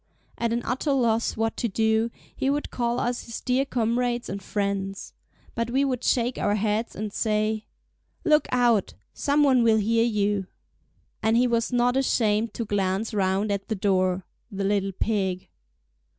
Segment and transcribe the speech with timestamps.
[0.39, 4.41] At an utter loss what to do, he would call us his dear comrades and
[4.41, 5.13] friends.
[5.53, 7.67] But we would shake our heads and say:
[8.25, 8.95] "Look out!
[9.13, 10.47] Some one will hear you!"
[11.21, 15.49] And he was not ashamed to glance round at the door—the little pig!